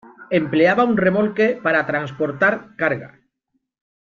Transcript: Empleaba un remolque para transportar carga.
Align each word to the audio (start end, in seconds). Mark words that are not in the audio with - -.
Empleaba 0.37 0.83
un 0.91 0.95
remolque 1.05 1.47
para 1.63 1.85
transportar 1.91 2.53
carga. 2.79 3.09